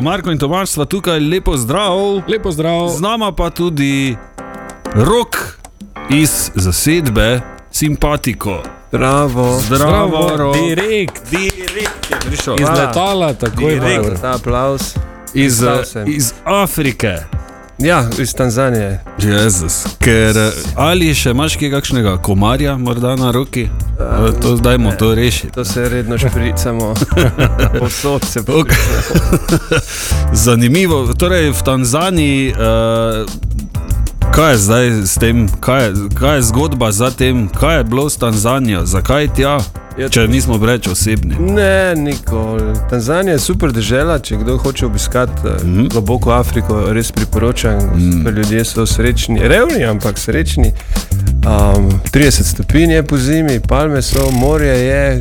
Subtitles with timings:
[0.00, 2.22] Marko in Tomaš sta tukaj, lepo zdrav.
[2.28, 2.88] Lepo zdrav.
[2.88, 4.16] Z nama pa tudi
[4.94, 5.36] rok
[6.10, 8.62] iz zasedbe Simpatiko.
[8.88, 9.58] Zdravo.
[9.60, 10.56] Zdravo, Rok.
[10.56, 11.30] Direkt.
[11.30, 12.54] Direkt je prišel.
[12.54, 14.24] Iz letala, tako je Direkt.
[14.24, 14.94] aplaus.
[15.34, 15.62] Iz,
[16.06, 17.39] iz Afrike.
[17.82, 19.00] Ja, iz Tanzanije.
[19.18, 19.84] Jezus.
[19.98, 20.36] Ker
[20.76, 23.62] ali še imaš kaj kakšnega komarja, morda na roki?
[24.00, 25.52] Eh, To zdaj moramo to rešiti.
[25.52, 26.94] To se redno špricamo.
[27.80, 28.68] Posod se Ok.
[30.44, 31.14] Zanimivo.
[31.14, 33.26] Torej, v Tanzaniji, uh,
[34.32, 38.10] kaj je zdaj s tem, kaj je, kaj je zgodba za tem, kaj je bilo
[38.10, 39.58] s Tanzanijo, zakaj tja,
[39.98, 41.34] Ja, če nismo preveč osebni.
[41.40, 42.72] Ne, nikoli.
[42.90, 45.70] Tanzanija je super država, če kdo hoče obiskati mm.
[45.70, 45.88] Mhm.
[45.88, 47.78] globoko Afriko, res priporočam.
[47.94, 48.28] Mm.
[48.36, 50.72] Ljudje so srečni, revni, ampak srečni.
[51.40, 55.20] Um, 30 stopinj je po zimi, palme so, morje je.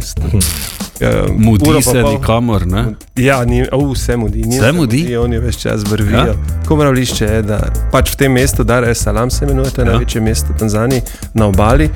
[1.00, 2.12] Ja, Mudi uro se pol.
[2.12, 2.86] nikamor, ne?
[3.16, 4.40] Ja, ni, uh, vse mudi.
[4.42, 5.18] njim Vse se mudi?
[5.18, 6.18] Oni več čas vrvijo.
[6.18, 6.34] Ja?
[6.68, 7.60] Komravlišče je, da
[7.92, 9.92] pač v tem mestu, Dar es Salaam se imenuje, to je Ja.
[9.92, 11.02] največje mesto v Tanzaniji
[11.34, 11.90] na obali.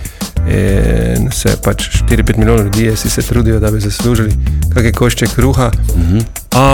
[0.47, 4.31] In se pač 4-5 milijonov ljudi si se trudijo, da bi zaslužili
[4.73, 5.71] kakšne košče kruha.
[5.89, 6.23] Uh -huh.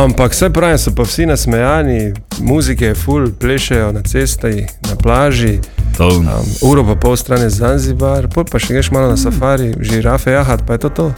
[0.04, 5.60] Ampak vse pravi, so pa vsi nasmejani, muzike je full, plešejo na cesti, na plaži.
[6.00, 6.28] Um,
[6.62, 10.74] uro pa pol strani Zanzibar, pol pa še greš malo na safari, žirafe, jahat, pa
[10.74, 11.12] je to to.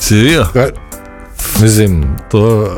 [0.00, 0.44] Si vijo?
[0.52, 0.85] Kaj?
[1.62, 2.68] Mislim, to eh,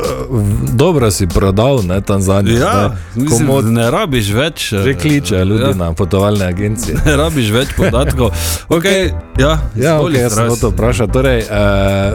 [0.72, 2.58] dobro si prodal, ne Tanzanijo.
[2.58, 4.72] Ja, mislim, Komod ne rabiš več.
[4.72, 6.96] eh, že kliče ljudi ja, na potovalne agencije.
[7.06, 8.30] Ne rabiš več podatkov.
[8.68, 11.08] Okay, ja, Ja, okay, jaz sem to vprašal.
[11.08, 11.46] Torej, uh,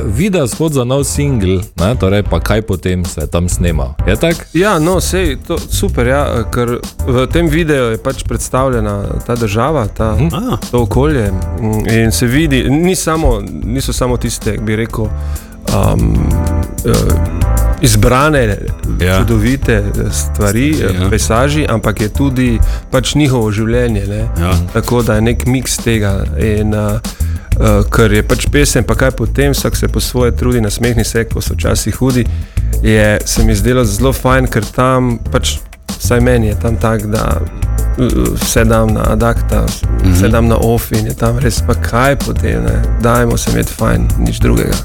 [0.08, 3.94] video spod za nov singl, ne, torej, pa kaj potem se tam snemal.
[4.08, 4.40] Je tako?
[4.54, 9.88] Ja, no, sej, to super, ja, ker v tem videu je pač predstavljena ta država,
[9.88, 10.14] ta.
[10.32, 11.32] Ah, to okolje.
[11.92, 15.10] In se vidi, ni samo, niso samo tiste, bi rekel,
[15.74, 16.30] um,
[16.86, 17.14] uh,
[17.82, 18.58] izbrane,
[19.00, 19.18] Ja.
[19.20, 21.04] čudovite stvari, Ja.
[21.04, 21.10] ja.
[21.10, 22.60] pejsaži, ampak je tudi
[22.92, 24.06] pač njihovo življenje.
[24.08, 24.28] Ne?
[24.40, 24.54] ja.
[24.74, 26.24] Tako da je nek miks tega.
[26.40, 27.00] In, uh,
[27.60, 31.26] uh, ker je pač pesem, pa kaj potem, vsak se po svoje trudi, nasmehni se,
[31.26, 32.26] ko so včasih hudi.
[32.84, 35.58] Je, se mi zdelo zelo fajn, ker tam, pač,
[36.00, 37.40] vsaj meni je tam tak, da
[37.98, 39.66] vse dam na adakta,
[40.04, 42.82] vse dam na off in je tam res pa kaj potem, ne?
[43.02, 44.76] dajmo se imeti fajn, nič drugega.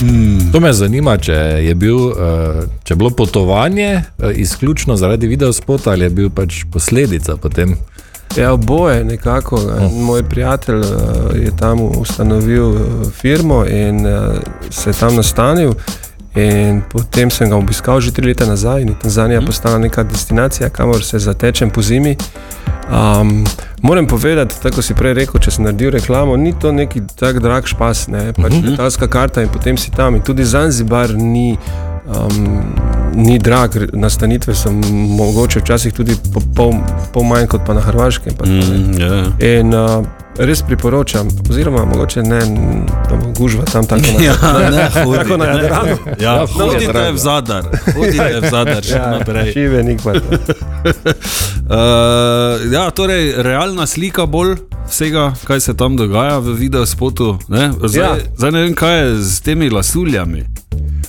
[0.00, 0.52] Mm.
[0.52, 1.34] To me zanima, če
[1.66, 6.64] je, bil, uh, če je bilo potovanje uh, izključno zaradi videospota ali je bil pač
[6.72, 7.76] posledica potem.
[8.36, 9.56] Ja, oboje nekako.
[9.56, 9.92] Oh.
[9.92, 10.90] Moj prijatelj uh,
[11.34, 12.74] je tam ustanovil
[13.20, 14.06] firmo in
[14.70, 15.74] se je tam nastanil.
[16.36, 19.46] In potem sem ga obiskal že tri leta nazaj in je Tanzanija Mhm.
[19.46, 22.16] postala neka destinacija, kamor se zatečem po zimi.
[22.88, 23.44] Um,
[23.82, 27.64] moram povedati, tako si prej rekel, če sem naredil reklamo, ni to neki tak drag
[27.64, 28.32] špas, ne?
[28.32, 28.68] pač Mhm.
[28.68, 30.14] letalska karta in potem si tam.
[30.14, 31.58] In tudi Zanzibar ni,
[32.06, 32.62] um,
[33.14, 36.72] ni drag, nastanitve so mogoče včasih tudi po pol,
[37.12, 38.34] pol manj kot pa na Hrvaškem.
[38.34, 38.78] Pa, to, ne.
[38.78, 39.24] Mm, ja.
[39.40, 40.04] In uh,
[40.38, 42.38] res priporočam, oziroma mogoče ne,
[43.08, 44.34] da bo gužva tam tako na, Ja,
[44.70, 45.50] ne, hodi, tako na ne.
[45.52, 45.96] Jadranu.
[46.20, 47.12] Ja, Ja, hodite drago.
[47.12, 47.64] v zadar,
[47.94, 49.52] hodite v zadar še Ja, naprej.
[49.52, 50.38] šivenik pa to.
[51.66, 57.38] Uh, ja, torej, realna slika bolj vsega, kaj se tam dogaja v videospotu.
[57.48, 57.72] Ne?
[57.80, 58.14] Zdaj, ja.
[58.14, 58.36] Ja.
[58.36, 60.44] zdaj ne vem, kaj je z temi lasuljami.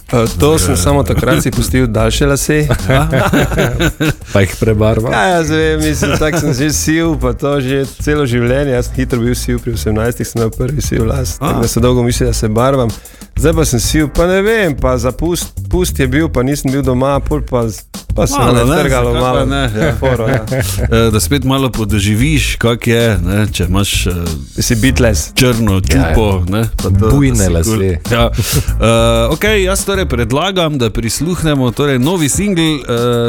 [0.07, 2.67] Uh, to sem samo takrat si pustil daljše lase.
[4.33, 5.11] Pa jih prebarva.
[5.11, 8.71] Ja, jaz vem, mislim, tako sem že sil, pa to že celo življenje.
[8.71, 11.79] Jaz sem hitro bil sil, pri 18 sem imel prvi sil las, tako da so
[11.79, 12.91] dolgo mislili, da se barvam.
[13.35, 16.71] Zdaj pa sem sil, pa ne vem, pa za pust, pust je bil, pa nisem
[16.71, 17.83] bil doma, pol pa, z-
[18.17, 19.45] pa se Malo, ne, trgalo pa malo.
[19.45, 19.93] ne, ja.
[19.93, 20.41] Foro, ja.
[20.87, 23.45] Eh, Da spet malo podoživiš, kak je, ne?
[23.47, 24.13] če imaš uh,
[24.57, 25.31] Si bitles.
[25.33, 26.41] črno čupo.
[26.49, 26.89] Ja, ja.
[27.11, 27.99] Bujne lase.
[28.09, 28.25] Ja.
[28.27, 28.81] Uh,
[29.29, 32.81] okay, jaz torej predlagam, da prisluhnemo torej novi singl uh,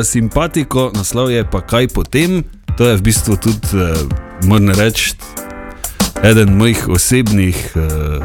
[0.02, 2.42] Simpatiko, naslov je pa kaj potem.
[2.76, 3.92] To je v bistvu tudi, uh,
[4.42, 5.12] moram reči,
[6.22, 8.22] eden mojih osebnih uh,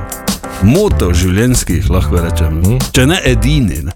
[0.63, 2.59] motov življenjskih, lahko rečem.
[2.59, 2.77] Mhm.
[2.91, 3.81] Če ne edini.
[3.83, 3.91] Ne.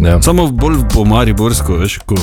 [0.00, 0.22] Ja.
[0.22, 2.14] Samo bolj po Mariborsko, veš, ko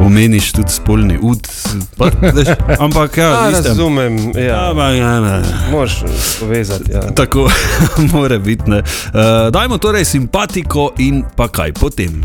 [0.00, 1.48] omeniš tudi spolni ud.
[1.96, 2.48] Pa, veš,
[2.78, 3.64] ampak ja, Ja, istem.
[3.66, 5.42] razumem, Ja, ja, pa, ja, ne.
[5.72, 5.92] moš
[6.40, 6.92] povezati.
[6.92, 7.00] Ja.
[7.02, 7.48] Tako
[8.12, 8.70] mora biti.
[8.70, 8.78] ne.
[8.78, 8.82] Uh,
[9.50, 12.22] dajmo torej simpatiko in pa kaj potem.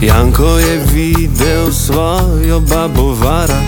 [0.00, 3.60] Janko je videl svojo babo vara,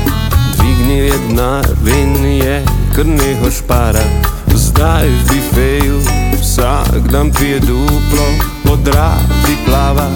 [0.55, 2.63] dvignil je denar in je
[2.95, 4.05] kar neho špara.
[4.49, 5.99] Zdaj v bifeju
[6.35, 8.27] vsak dan pije duplo,
[8.69, 10.09] podradi plava,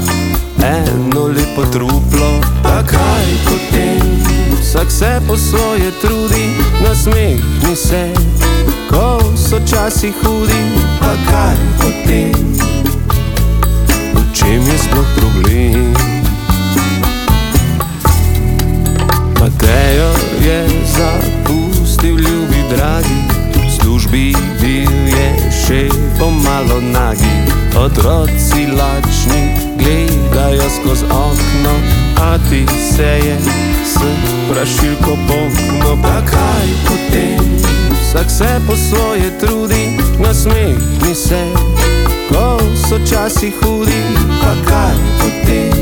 [0.60, 2.30] eno lepo truplo.
[2.62, 4.04] Pa kaj potem,
[4.60, 6.52] vsak se po svoje trudi,
[6.84, 8.12] nasmehni se,
[8.92, 10.62] ko so časi hudi.
[11.00, 12.52] Pa kaj potem?
[14.32, 15.94] čem je sploh problem?
[19.40, 20.10] Matejo
[20.40, 20.58] je
[20.96, 23.18] zapustil ljubi dragi,
[23.54, 25.82] v službi bil je še
[26.18, 27.51] pomalo nagi.
[27.76, 29.42] Otroci lačni
[29.78, 31.74] gledajo skozi okno,
[32.20, 32.66] a ti
[32.96, 33.36] se je
[33.84, 33.96] s
[34.52, 36.02] prašilko pokno.
[36.02, 37.58] Pa kaj potem?
[38.02, 41.44] Vsak se po svoje trudi, nasmehni se,
[42.28, 42.58] ko
[42.88, 44.02] so časi hudi,
[44.40, 45.72] pa kaj potem?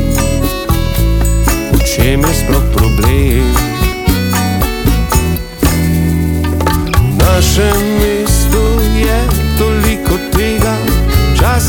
[1.73, 3.55] V čem je sploh problem?
[7.17, 7.90] Našem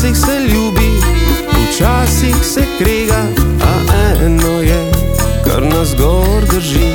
[0.03, 0.91] včasih se ljubi,
[1.69, 3.23] včasih se krega,
[3.61, 3.95] a
[4.25, 4.91] eno je,
[5.45, 6.91] kar nas gor drži,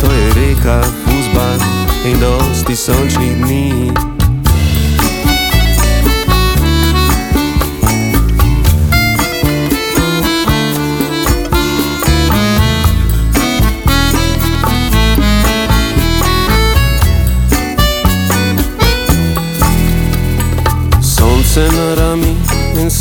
[0.00, 1.58] to je reka fuzbal
[2.04, 4.17] in dosti sončnih dni.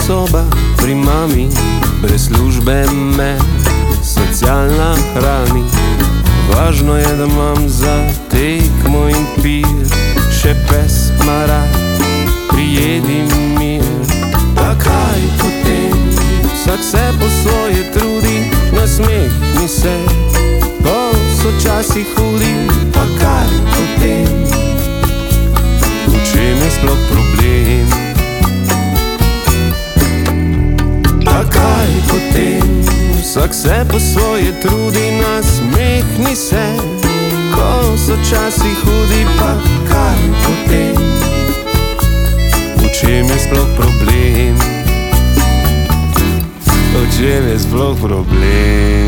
[0.08, 0.48] Soba
[0.80, 1.52] pri mami,
[2.02, 2.88] brez službe
[3.18, 3.36] me
[4.04, 5.64] socialna hrani.
[6.48, 7.96] Važno je, da imam za
[8.32, 9.84] tekmo in pir,
[10.32, 11.60] še pes mara,
[12.48, 13.20] prijedi
[13.60, 13.84] mir.
[14.56, 16.00] Pa kaj potem,
[16.56, 18.38] vsak se po svoje trudi,
[18.72, 19.96] nasmehni se,
[20.88, 21.12] ko
[21.42, 22.47] so časi hudi,
[33.68, 36.66] se po svoje trudi, nasmehni se,
[37.56, 39.60] ko so časi hudi, pa
[39.90, 40.96] kaj potem,
[42.78, 44.56] v čem je sploh problem?
[46.96, 49.04] V čem je sploh problem?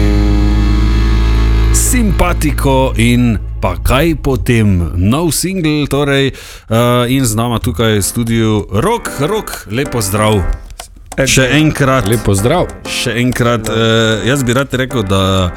[1.72, 6.36] Simpatiko in pa kaj potem, nov singel, torej,
[6.68, 10.59] uh, in z nama tukaj v studiu rok, rok, lepo zdrav.
[11.28, 12.70] Še enkrat, Lepo zdrav.
[12.88, 15.52] še enkrat uh, jaz bi rad rekel, da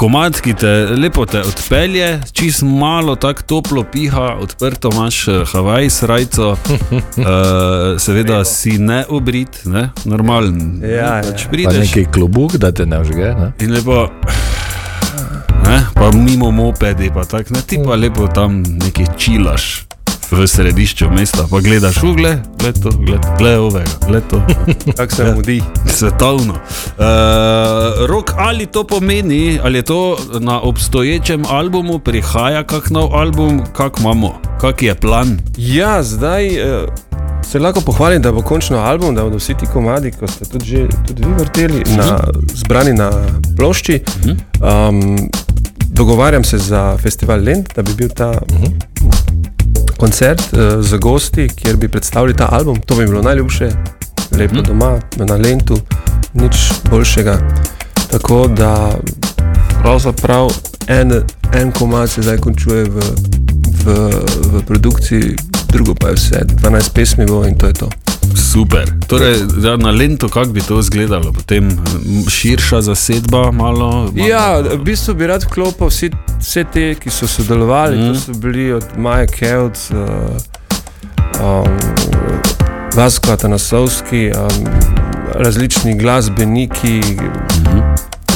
[0.00, 5.90] komat, ki te lepo te odpelje, čist malo tako toplo piha, odprto imaš eh, Havaj
[5.92, 7.28] srajco, uh,
[8.04, 9.90] seveda si ne obrit, ne?
[10.08, 10.80] normalen.
[10.80, 11.48] Ja, ne, pač ja.
[11.48, 13.32] Pa prideš neki klobuk, da te ne vžge.
[13.40, 13.52] Ne?
[13.60, 14.06] in lepo.
[15.64, 19.83] Ne, pa mimo mopedi, pa tako ne, ti pa lepo tam neki čilaš
[20.30, 24.42] v središču mesta, pa gledaš ugle, gled to, gled, gled ovega, gled to.
[24.96, 25.62] Kako se mudi.
[25.96, 26.52] Svetovno.
[26.52, 33.62] Uh, rok, ali to pomeni, ali je to na obstoječem albumu, prihaja kak nov album,
[33.72, 35.38] kak imamo, kak je plan?
[35.56, 36.88] Ja, zdaj uh,
[37.44, 40.64] se lahko pohvalim, da bo končno album, da bodo vsi ti komadi, ko ste tudi,
[40.64, 42.18] že, tudi vi vrteli, na,
[42.54, 43.10] zbrani na
[43.56, 44.00] plošči.
[44.60, 45.30] Um,
[45.94, 48.32] dogovarjam se za festival Lent, da bi bil ta
[50.04, 52.76] koncert uh, z gosti, kjer bi predstavili ta album.
[52.86, 53.68] To bi bilo najljubše,
[54.38, 55.78] lepo doma, na Lentu,
[56.34, 56.56] nič
[56.90, 57.38] boljšega.
[58.10, 58.98] Tako da
[59.82, 60.50] pravzaprav
[60.88, 61.12] en,
[61.54, 63.00] en komad se zdaj končuje v,
[63.84, 64.10] v,
[64.52, 65.36] v produkciji,
[65.72, 67.88] drugo pa je vse, 12 pesmi bo in to je to.
[68.36, 68.92] Super.
[69.06, 71.78] Torej, ja, na lento, kako bi to izgledalo, potem m,
[72.28, 73.90] širša zasedba, malo.
[73.90, 76.10] malo Ja, v bistvu bi rad vklopil vsi,
[76.40, 77.98] vse te, ki so sodelovali.
[77.98, 78.12] Mm.
[78.12, 79.98] To so bili od Maja Kevc, uh,
[81.42, 81.78] um,
[82.94, 84.66] Vasko Atanasovski, um,
[85.34, 87.00] različni glasbeniki.
[87.00, 87.82] Mm -hmm.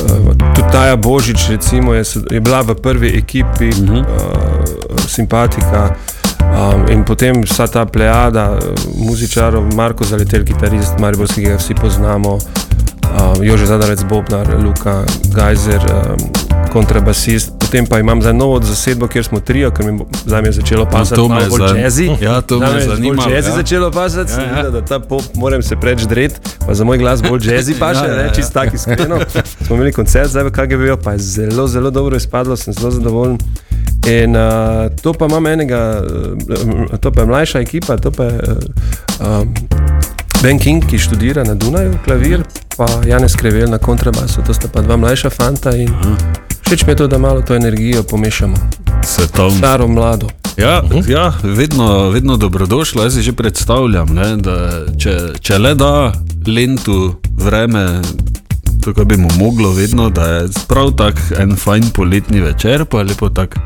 [0.02, 4.00] uh, tudi Taja Božič recimo, je, je bila v prvi ekipi, mm -hmm.
[4.00, 5.94] uh, simpatika.
[6.58, 11.74] Um, in potem vsa ta plejada uh, muzičarov, Marko Zaletel, kitarist, Mariborski, ki ga vsi
[11.78, 16.18] poznamo, um, Jože Zadarec, Bobnar, Luka Gajzer, um,
[16.74, 17.57] kontrabasist.
[17.68, 21.14] Potem pa imam za novo zasedbo, kjer smo trio, ker mi mi je začelo pasati
[21.14, 22.16] to me malo bolj zan- jazzy.
[22.20, 23.54] Ja, to me zanima, Bolj jazzy ja.
[23.54, 24.70] začelo pasati, Ja, ja, ja.
[24.70, 28.04] da ta pop moram se preč dret, pa za moj glas bolj jazzy paše, Ja,
[28.04, 28.26] ja, ja, ja, ja.
[28.26, 28.32] ja.
[28.32, 29.18] čist tako iskreno.
[29.66, 33.38] Smo imeli koncert zdaj v KGB, pa je zelo, zelo dobro izpadlo, sem zelo zadovoljen.
[34.06, 34.42] In uh,
[35.02, 36.02] to pa imam enega,
[36.90, 39.54] uh, to pa je mlajša ekipa, to pa je uh, um,
[40.42, 42.42] Ben King, ki študira na Dunaju, klavir,
[42.76, 45.92] pa Janez Krevel na kontrabasu, to sta pa dva mlajša fanta in
[46.68, 48.54] všeč mi je to, da malo to energijo pomešamo.
[49.04, 49.58] Svetovno.
[49.58, 50.26] Staro, mlado.
[50.56, 53.02] Ja, ja vedno, vedno dobrodošlo.
[53.02, 56.12] Jaz si že predstavljam, ne, da če, če le da
[56.46, 58.02] lentu vreme,
[58.84, 63.28] tako bi mu moglo vedno, da je prav tak en fajn poletni večer, pa lepo
[63.28, 63.56] tak.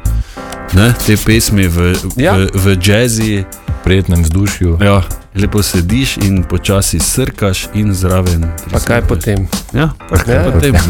[0.73, 2.37] Ne, te pesmi v, Ja.
[2.39, 3.45] v, v jazzi,
[3.85, 4.79] prijetnem vzdušju.
[4.81, 5.03] ja,
[5.35, 8.45] lepo sediš in počasi srkaš in zraven.
[8.71, 9.49] Pa kaj potem?
[9.73, 10.43] Ja, pa kaj Ja.
[10.45, 10.75] potem.
[10.75, 10.89] uh,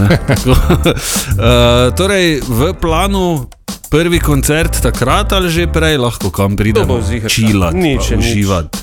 [1.99, 3.47] torej, v planu
[3.87, 7.29] prvi koncert takrat ali že prej, lahko kam bo ziher.
[7.29, 8.25] čilat, Ni še nič.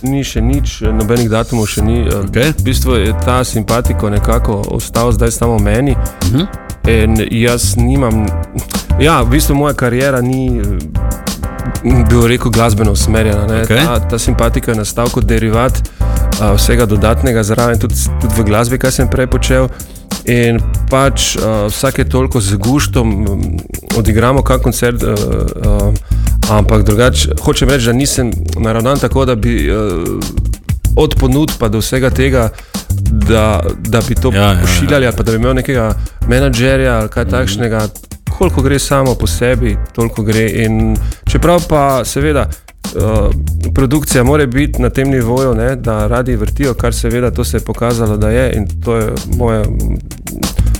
[0.04, 2.06] Ni še nič, nobenih datumov še ni.
[2.06, 2.54] eh, Okej.
[2.54, 5.92] V bistvu je ta simpatiko nekako ostal zdaj samo meni.
[5.92, 6.00] Uh
[6.30, 6.48] -huh.
[6.88, 8.25] In jaz nimam,
[9.00, 10.62] ja, v bistvu moja karijera ni,
[11.84, 13.46] bi rekel, glasbeno usmerjena.
[13.48, 13.64] ne.
[13.64, 13.78] Okej.
[13.86, 18.78] Ta, ta simpatika je nastal kot derivat uh, vsega dodatnega zraven, tudi, tudi v glasbi,
[18.78, 19.70] kar sem prej počel.
[20.30, 20.60] In
[20.90, 23.44] pač uh, vsake toliko z guštom um,
[23.98, 25.04] odigramo kak koncert.
[25.04, 25.14] Uh,
[25.66, 25.94] uh,
[26.50, 29.78] Ampak drugače, hočem reči, da nisem naravnan tako, da bi uh,
[30.96, 32.50] od ponud pa do vsega tega,
[33.30, 34.62] da, da bi to Ja, ja, ja.
[34.62, 35.94] pošiljali, ali pa da bi imel nekega
[36.28, 37.88] menedžerja ali kaj takšnega.
[38.38, 40.50] Koliko gre samo po sebi, toliko gre.
[40.66, 40.98] In
[41.30, 42.50] čeprav pa seveda.
[42.96, 43.30] Uh,
[43.76, 47.62] produkcija mora biti na tem nivoju, ne, da radi vrtijo, kar seveda to se je
[47.62, 49.98] pokazalo, da je in to je moje mm,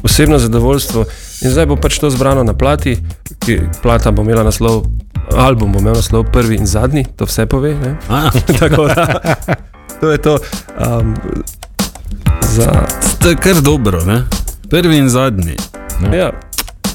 [0.04, 1.06] osebno zadovoljstvo.
[1.42, 2.98] In zdaj bo pač to zbrano na plati,
[3.40, 4.84] ki plata bo imela naslov,
[5.36, 7.76] album bo imel naslov prvi in zadnji, to vse pove.
[7.76, 7.96] Ne.
[8.60, 9.36] Tako da
[10.02, 10.38] to je to.
[10.80, 11.16] Um,
[12.42, 12.86] za,
[13.20, 14.24] to je kar dobro, ne?
[14.70, 15.56] prvi in zadnji.
[16.14, 16.32] ja,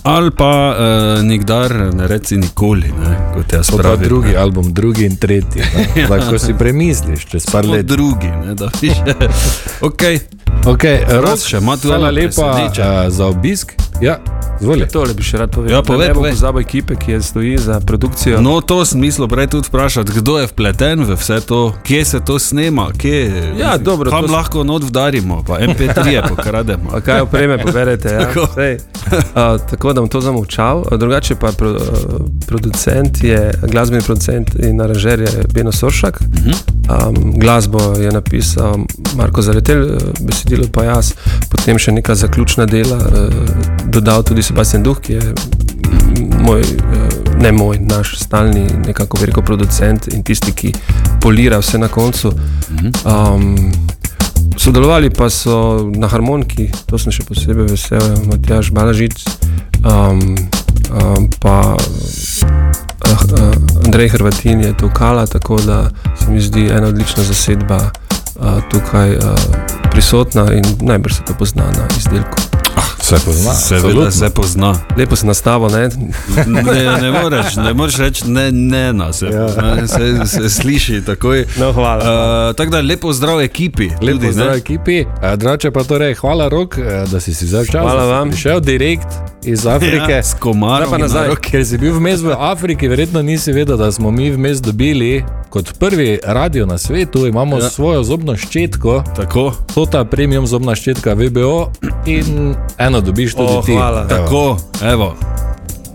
[0.05, 0.77] Ali pa uh,
[1.23, 3.17] nikdar ne reci nikoli, ne?
[3.35, 4.37] kot jaz To pa drugi ne.
[4.37, 5.63] album, drugi in tretji.
[5.97, 6.07] ne.
[6.11, 7.87] Lahko si premisliš, čez par Samo let.
[7.87, 9.05] drugi, ne, da piše.
[9.81, 10.19] okay.
[10.65, 12.89] Okay, Raz še ima tu Hvala eno lepa presenečenje.
[12.99, 13.73] uh, za obisk.
[14.01, 14.19] Ja,
[14.64, 14.88] zvoli.
[14.88, 15.76] tole bi še rad povedal.
[15.76, 16.37] Ja, povej, ne bo povej.
[16.38, 18.40] pozabil ekipe, ki je stoji za produkcijo.
[18.44, 22.21] No, to sem mislil prej tudi vprašati, kdo je vpleten v vse to, kje se
[22.25, 26.90] to snema, kje, Ja, dobro, kam to lahko not vdarimo, pa MP3 pokrademo.
[26.92, 28.09] A kaj opreme poberete?
[28.09, 28.18] Ja?
[28.18, 28.47] Tako.
[28.54, 30.85] Sej, uh, tako da bom to zamolčal.
[30.90, 31.78] A Drugače pa pro, uh,
[32.47, 36.21] producent je, glasbeni producent in aranžer je Beno Soršak.
[36.21, 38.76] Um, glasbo je napisal
[39.16, 39.88] Marko Zaretel, uh,
[40.21, 41.14] besedilo pa jaz,
[41.50, 45.35] potem še neka zaključna dela, uh, dodal tudi Sebastian Duh, ki je
[46.43, 47.09] moj, uh,
[47.43, 50.73] ne moj, naš stalni nekako veliko producent in tisti, ki
[51.23, 52.33] polira vse na koncu.
[53.05, 53.73] Um,
[54.57, 59.25] Sodelovali pa so na harmoniki, to sem še posebej vesel, Matjaš Balažic,
[59.83, 60.21] um,
[60.95, 66.87] um, pa uh, uh, Andrej Hrvatin je to kala, tako da se mi zdi ena
[66.95, 69.35] odlična zasedba uh, tukaj uh,
[69.91, 72.54] prisotna in najbrž se to pozna na izdelku.
[73.05, 73.53] Se pozna.
[73.53, 74.75] Seveda se pozna.
[74.97, 75.89] Lepo se nastavo, ne?
[76.47, 76.63] Ne,
[77.03, 79.49] ne moreš, ne moreš reči, ne, ne, na se, Ja.
[79.89, 81.45] se, se sliši takoj.
[81.59, 82.05] No, hvala.
[82.49, 83.85] Uh, tako da lepo zdrav ekipi.
[83.93, 84.33] Lepo tudi, ne.
[84.33, 84.99] zdrav ekipi.
[85.23, 87.83] Eh, Drače pa torej, hvala rok, eh, da si si vzel čas.
[87.83, 88.31] Hvala vam.
[88.31, 89.09] Prišel direkt
[89.45, 90.13] iz Afrike.
[90.13, 91.29] Ja, s komarom Zdaj pa na nazaj.
[91.29, 91.51] roki.
[91.51, 95.73] Ker si bil vmes v Afriki, verjetno nisi vedel, da smo mi vmes dobili kot
[95.75, 97.63] prvi radio na svetu, imamo Ja.
[97.63, 97.71] ja.
[97.71, 101.71] svojo zobno ščetko, Tako, to ta premium zobna ščetka VBO
[102.07, 103.73] in eno dobiš tudi O, ti.
[103.73, 104.01] hvala.
[104.01, 104.09] Evo.
[104.09, 105.17] tako, evo.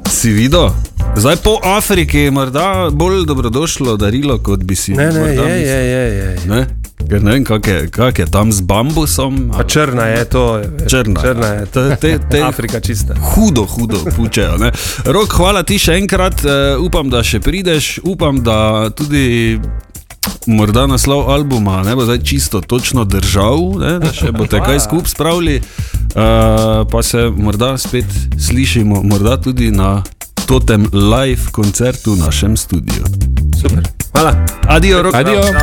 [0.09, 0.69] Si videl?
[1.15, 5.61] Zdaj po Afriki je morda bolj dobrodošlo darilo, kot bi si Ne, ne, morda je,
[5.61, 6.17] je, je.
[6.17, 6.37] je.
[6.45, 6.67] Ne?
[7.09, 9.51] Ker ne vem, kak je, kak je tam z bambusom.
[9.57, 10.61] Pa črna je to.
[10.89, 11.21] Črna.
[11.21, 11.65] črna je.
[11.65, 13.15] Te, te, te Afrika čista.
[13.33, 14.57] hudo, hudo pučejo.
[14.57, 14.71] Ne?
[15.05, 19.59] Rok, hvala ti še enkrat, uh, upam, da še prideš, upam, da tudi.
[20.47, 25.11] Morda naslov albuma ne bo zdaj čisto točno držal, ne, da še boste kaj skupaj
[25.11, 28.05] spravili, uh, pa se morda spet
[28.39, 30.03] slišimo, morda tudi na
[30.47, 33.03] totem live koncertu v našem studiu.
[33.61, 33.83] Super.
[34.11, 34.33] Hvala.
[34.67, 35.15] Adijo, rok.
[35.15, 35.43] Adijo.
[35.43, 35.59] Čau.